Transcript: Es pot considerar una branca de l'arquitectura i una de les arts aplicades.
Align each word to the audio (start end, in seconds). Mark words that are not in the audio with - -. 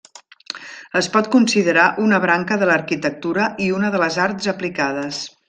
Es 1.01 1.09
pot 1.15 1.29
considerar 1.35 1.83
una 2.05 2.21
branca 2.23 2.59
de 2.63 2.71
l'arquitectura 2.71 3.47
i 3.67 3.69
una 3.81 3.93
de 3.97 4.03
les 4.07 4.19
arts 4.27 4.51
aplicades. 4.57 5.23